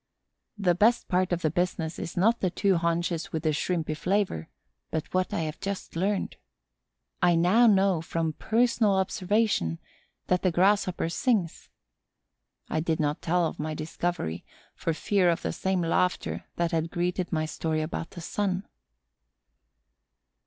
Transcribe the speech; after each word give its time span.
The 0.57 0.73
best 0.73 1.07
part 1.09 1.31
of 1.31 1.43
the 1.43 1.51
business 1.51 1.99
is 1.99 2.17
not 2.17 2.39
the 2.39 2.49
two 2.49 2.75
haunches 2.77 3.31
with 3.31 3.43
the 3.43 3.53
shrimpy 3.53 3.93
flavor, 3.95 4.49
but 4.89 5.13
what 5.13 5.31
I 5.31 5.41
have 5.41 5.59
just 5.59 5.95
learned. 5.95 6.37
I 7.21 7.35
now 7.35 7.67
know, 7.67 8.01
from 8.01 8.33
personal 8.33 8.93
observation, 8.95 9.77
that 10.25 10.41
the 10.41 10.49
Grasshopper 10.51 11.07
sings. 11.07 11.69
I 12.67 12.79
did 12.79 12.99
not 12.99 13.21
tell 13.21 13.45
of 13.45 13.59
my 13.59 13.75
discovery, 13.75 14.43
for 14.73 14.91
fear 14.91 15.29
of 15.29 15.43
the 15.43 15.53
same 15.53 15.81
laughter 15.83 16.45
that 16.55 16.71
had 16.71 16.89
greeted 16.89 17.31
my 17.31 17.45
story 17.45 17.81
about 17.83 18.09
the 18.09 18.21
sun. 18.21 18.67